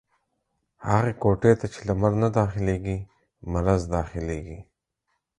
[0.89, 2.97] هغي کوټې ته چې لمر نه داخلېږي،
[3.51, 4.59] مرض دا خلېږي.